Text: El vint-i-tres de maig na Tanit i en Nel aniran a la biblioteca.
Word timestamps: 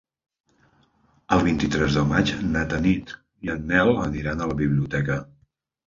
El 1.35 1.43
vint-i-tres 1.49 1.99
de 1.99 2.07
maig 2.13 2.33
na 2.55 2.65
Tanit 2.73 3.15
i 3.47 3.55
en 3.59 3.65
Nel 3.71 3.97
aniran 4.09 4.43
a 4.49 4.53
la 4.55 4.61
biblioteca. 4.67 5.25